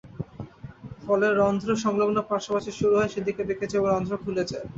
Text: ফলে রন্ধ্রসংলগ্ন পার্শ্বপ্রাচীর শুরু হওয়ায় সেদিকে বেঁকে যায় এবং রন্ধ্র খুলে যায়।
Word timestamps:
ফলে 1.03 1.27
রন্ধ্রসংলগ্ন 1.31 2.17
পার্শ্বপ্রাচীর 2.29 2.77
শুরু 2.79 2.93
হওয়ায় 2.93 3.13
সেদিকে 3.13 3.41
বেঁকে 3.47 3.65
যায় 3.65 3.79
এবং 3.79 3.89
রন্ধ্র 3.91 4.13
খুলে 4.23 4.43
যায়। 4.51 4.67